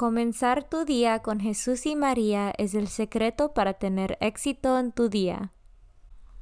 [0.00, 5.10] Comenzar tu día con Jesús y María es el secreto para tener éxito en tu
[5.10, 5.52] día.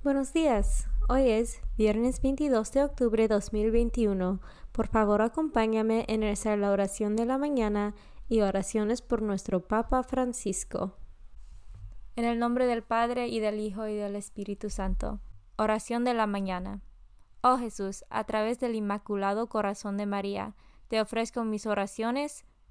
[0.05, 0.87] Buenos días.
[1.09, 4.41] Hoy es viernes 22 de octubre de 2021.
[4.71, 7.97] Por favor, acompáñame en hacer la oración de la mañana
[8.29, 10.97] y oraciones por nuestro Papa Francisco.
[12.15, 15.19] En el nombre del Padre y del Hijo y del Espíritu Santo.
[15.57, 16.81] Oración de la mañana.
[17.41, 20.55] Oh Jesús, a través del Inmaculado Corazón de María,
[20.87, 22.45] te ofrezco mis oraciones,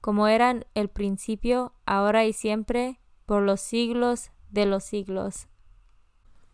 [0.00, 5.48] como eran el principio, ahora y siempre, por los siglos de los siglos.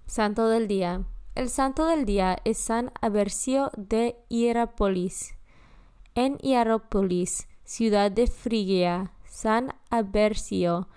[0.06, 1.04] Santo del Día.
[1.34, 5.34] El santo del día es San Aversio de Hierápolis.
[6.14, 10.88] En Hierápolis, ciudad de Frigia, San Aversio,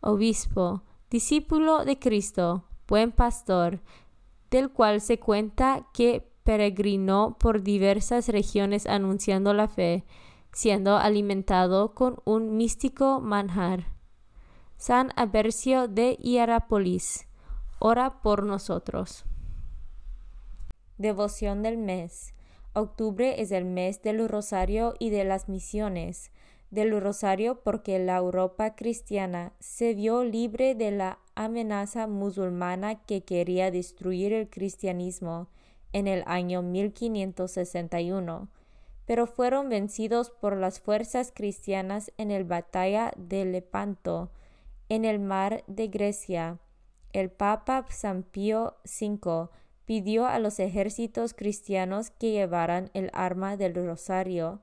[0.00, 3.80] obispo, discípulo de Cristo, buen pastor,
[4.50, 10.04] del cual se cuenta que peregrinó por diversas regiones anunciando la fe,
[10.52, 13.86] siendo alimentado con un místico manjar.
[14.76, 17.26] San Aversio de Hierápolis,
[17.78, 19.24] ora por nosotros.
[20.98, 22.34] Devoción del mes.
[22.72, 26.30] Octubre es el mes del rosario y de las misiones.
[26.70, 33.70] Del rosario porque la Europa cristiana se vio libre de la amenaza musulmana que quería
[33.70, 35.48] destruir el cristianismo
[35.92, 38.48] en el año 1561
[39.08, 44.30] pero fueron vencidos por las fuerzas cristianas en la batalla de Lepanto,
[44.90, 46.58] en el mar de Grecia.
[47.14, 49.48] El Papa San Pío V
[49.86, 54.60] pidió a los ejércitos cristianos que llevaran el arma del rosario.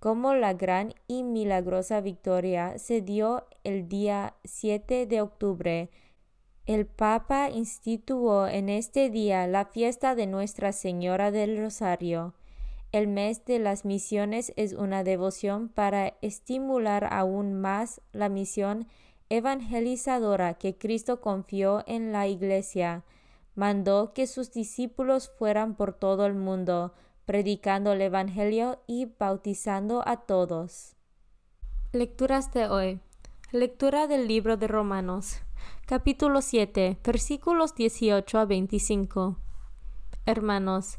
[0.00, 5.88] Como la gran y milagrosa victoria se dio el día 7 de octubre,
[6.66, 12.34] el Papa instituyó en este día la fiesta de Nuestra Señora del Rosario.
[12.90, 18.86] El mes de las misiones es una devoción para estimular aún más la misión
[19.28, 23.04] evangelizadora que Cristo confió en la Iglesia.
[23.54, 26.94] Mandó que sus discípulos fueran por todo el mundo,
[27.26, 30.96] predicando el Evangelio y bautizando a todos.
[31.92, 33.00] Lecturas de hoy.
[33.52, 35.42] Lectura del libro de Romanos,
[35.86, 39.36] capítulo 7, versículos 18 a 25.
[40.24, 40.98] Hermanos,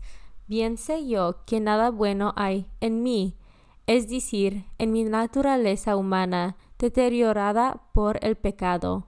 [0.50, 3.38] bien sé yo que nada bueno hay en mí,
[3.86, 9.06] es decir, en mi naturaleza humana deteriorada por el pecado.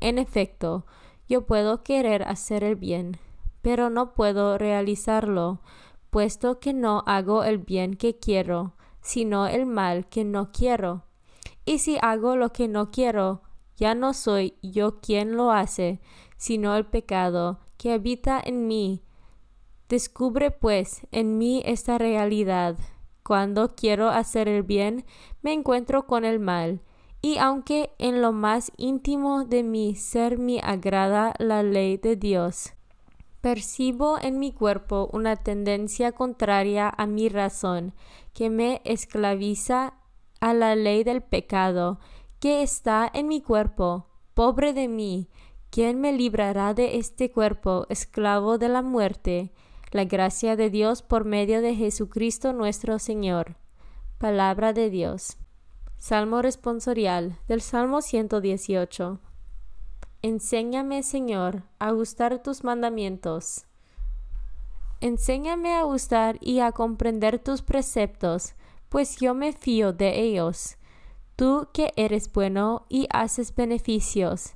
[0.00, 0.86] En efecto,
[1.28, 3.18] yo puedo querer hacer el bien,
[3.60, 5.60] pero no puedo realizarlo,
[6.08, 8.72] puesto que no hago el bien que quiero,
[9.02, 11.04] sino el mal que no quiero.
[11.66, 13.42] Y si hago lo que no quiero,
[13.76, 16.00] ya no soy yo quien lo hace,
[16.38, 19.02] sino el pecado que habita en mí,
[19.90, 22.78] Descubre pues en mí esta realidad.
[23.24, 25.04] Cuando quiero hacer el bien,
[25.42, 26.80] me encuentro con el mal,
[27.20, 32.74] y aunque en lo más íntimo de mi ser me agrada la ley de Dios,
[33.40, 37.92] percibo en mi cuerpo una tendencia contraria a mi razón
[38.32, 39.94] que me esclaviza
[40.40, 41.98] a la ley del pecado
[42.38, 44.06] que está en mi cuerpo.
[44.34, 45.28] Pobre de mí,
[45.68, 49.52] ¿quién me librará de este cuerpo, esclavo de la muerte?
[49.92, 53.56] La gracia de Dios por medio de Jesucristo nuestro Señor.
[54.18, 55.36] Palabra de Dios.
[55.98, 59.18] Salmo responsorial del Salmo 118.
[60.22, 63.66] Enséñame, Señor, a gustar tus mandamientos.
[65.00, 68.54] Enséñame a gustar y a comprender tus preceptos,
[68.90, 70.76] pues yo me fío de ellos.
[71.34, 74.54] Tú que eres bueno y haces beneficios,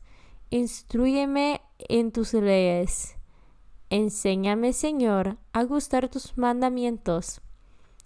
[0.51, 3.14] instruyeme en tus leyes.
[3.91, 7.41] Enséñame, Señor, a gustar tus mandamientos.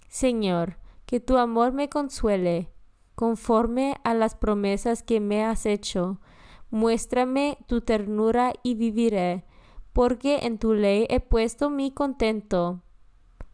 [0.08, 0.76] Señor,
[1.06, 2.70] que tu amor me consuele
[3.18, 6.20] conforme a las promesas que me has hecho.
[6.70, 9.44] Muéstrame tu ternura y viviré,
[9.92, 12.82] porque en tu ley he puesto mi contento.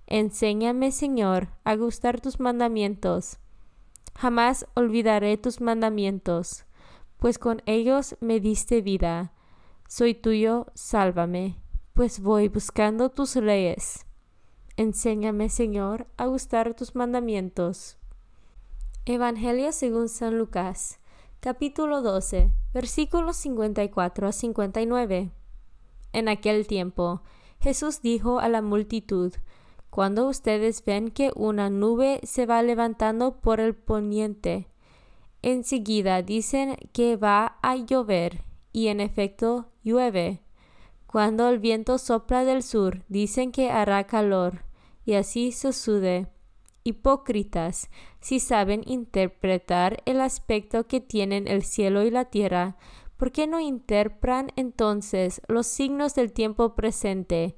[0.06, 3.38] Enséñame, Señor, a gustar tus mandamientos.
[4.16, 6.66] Jamás olvidaré tus mandamientos,
[7.18, 9.32] pues con ellos me diste vida.
[9.88, 11.56] Soy tuyo, sálvame,
[11.94, 14.04] pues voy buscando tus leyes.
[14.76, 17.98] Enséñame, Señor, a gustar tus mandamientos.
[19.04, 20.98] Evangelio según San Lucas,
[21.38, 25.30] capítulo 12, versículos 54 a 59.
[26.12, 27.22] En aquel tiempo,
[27.60, 29.32] Jesús dijo a la multitud,
[29.90, 34.66] Cuando ustedes ven que una nube se va levantando por el poniente,
[35.42, 38.42] enseguida dicen que va a llover,
[38.72, 40.43] y en efecto llueve.
[41.14, 44.64] Cuando el viento sopla del sur, dicen que hará calor,
[45.04, 46.26] y así sucede
[46.82, 47.88] hipócritas,
[48.18, 52.76] si saben interpretar el aspecto que tienen el cielo y la tierra,
[53.16, 57.54] ¿por qué no interpretan entonces los signos del tiempo presente?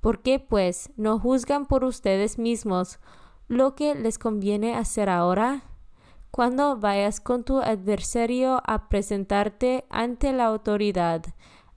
[0.00, 3.00] ¿Por qué, pues, no juzgan por ustedes mismos
[3.48, 5.64] lo que les conviene hacer ahora?
[6.30, 11.24] Cuando vayas con tu adversario a presentarte ante la autoridad,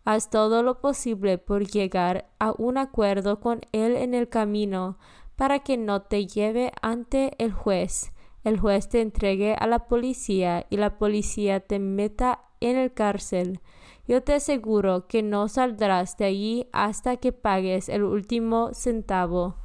[0.06, 4.98] haz todo lo posible por llegar a un acuerdo con él en el camino,
[5.36, 8.14] para que no te lleve ante el juez,
[8.44, 13.62] el juez te entregue a la policía y la policía te meta en el cárcel.
[14.06, 19.56] Yo te aseguro que no saldrás de allí hasta que pagues el último centavo.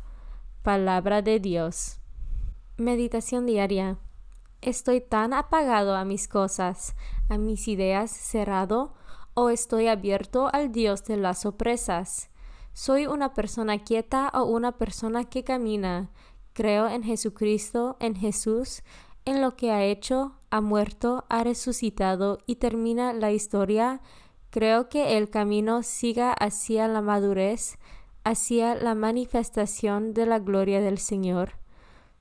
[0.63, 1.99] Palabra de Dios.
[2.77, 3.99] Meditación diaria.
[4.61, 6.95] ¿Estoy tan apagado a mis cosas,
[7.29, 8.95] a mis ideas cerrado,
[9.41, 12.29] o estoy abierto al Dios de las sorpresas?
[12.73, 16.11] ¿Soy una persona quieta o una persona que camina?
[16.55, 18.83] Creo en Jesucristo, en Jesús,
[19.25, 24.01] en lo que ha hecho, ha muerto, ha resucitado y termina la historia.
[24.51, 27.79] Creo que el camino siga hacia la madurez,
[28.25, 31.53] hacia la manifestación de la gloria del Señor.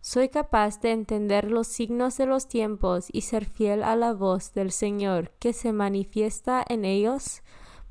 [0.02, 4.54] Soy capaz de entender los signos de los tiempos y ser fiel a la voz
[4.54, 7.42] del Señor que se manifiesta en ellos.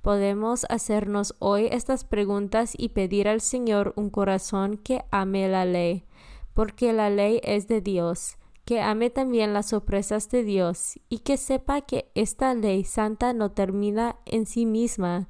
[0.03, 6.05] Podemos hacernos hoy estas preguntas y pedir al Señor un corazón que ame la ley,
[6.55, 11.37] porque la ley es de Dios, que ame también las sorpresas de Dios y que
[11.37, 15.29] sepa que esta ley santa no termina en sí misma.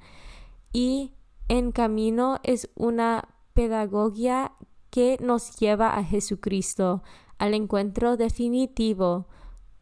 [0.73, 1.14] Y
[1.49, 4.52] en camino es una pedagogía
[4.97, 7.03] que nos lleva a Jesucristo,
[7.37, 9.26] al encuentro definitivo,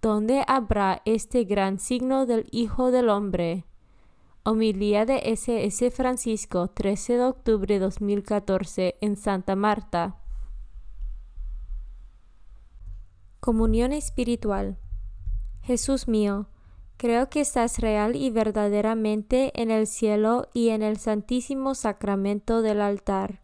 [0.02, 3.64] donde habrá este gran signo del Hijo del Hombre.
[4.42, 10.16] Homilía de SS Francisco, 13 de octubre de 2014, en Santa Marta.
[13.38, 14.78] Comunión espiritual.
[15.62, 16.49] Jesús mío,
[16.97, 22.80] creo que estás real y verdaderamente en el cielo y en el santísimo sacramento del
[22.80, 23.43] altar.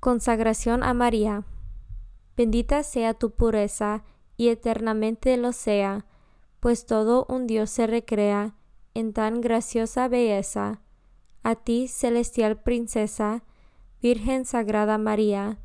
[0.00, 1.44] Consagración a María.
[2.34, 4.02] Bendita sea tu pureza
[4.38, 6.06] y eternamente lo sea,
[6.58, 8.54] pues todo un Dios se recrea
[8.94, 10.80] en tan graciosa belleza.
[11.42, 13.44] A ti, celestial princesa,
[14.00, 15.58] Virgen Sagrada María,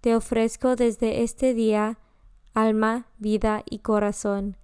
[0.00, 2.00] te ofrezco desde este día
[2.54, 4.56] alma, vida y corazón.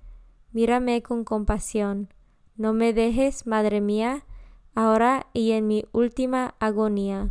[0.50, 2.12] Mírame con compasión,
[2.56, 4.26] No me dejes, Madre mía,
[4.74, 7.30] ahora y en mi última agonía.